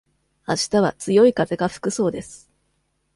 [0.45, 2.49] あしたは強い風が吹くそうです。